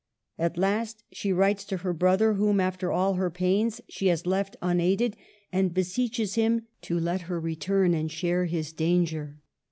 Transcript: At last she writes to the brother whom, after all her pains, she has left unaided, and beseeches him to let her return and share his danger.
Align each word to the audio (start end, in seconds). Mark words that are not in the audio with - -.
At 0.39 0.57
last 0.57 1.03
she 1.11 1.31
writes 1.31 1.63
to 1.65 1.77
the 1.77 1.93
brother 1.93 2.33
whom, 2.33 2.59
after 2.59 2.91
all 2.91 3.13
her 3.13 3.29
pains, 3.29 3.81
she 3.87 4.07
has 4.07 4.25
left 4.25 4.55
unaided, 4.59 5.15
and 5.51 5.75
beseeches 5.75 6.33
him 6.33 6.65
to 6.81 6.99
let 6.99 7.21
her 7.29 7.39
return 7.39 7.93
and 7.93 8.11
share 8.11 8.45
his 8.45 8.73
danger. 8.73 9.37